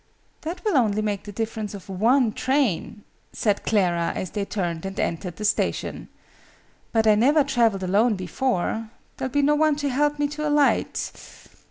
[0.41, 3.03] "That will only make the difference of one train,"
[3.33, 6.07] said Clara, as they turned and entered the station.
[6.91, 8.89] "But I never travelled alone before.
[9.17, 11.11] There'll be no one to help me to alight.